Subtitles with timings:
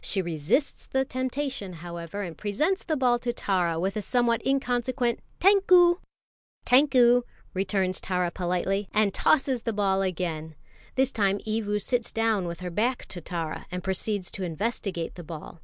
[0.00, 5.18] She resists the temptation, however, and presents the ball to Tara with a somewhat inconsequent
[5.40, 5.96] "Tankou!"
[6.64, 10.54] "Tankou!" returns Tara politely, and tosses the ball again.
[10.94, 15.24] This time Evu sits down with her back to Tara, and proceeds to investigate the
[15.24, 15.60] ball.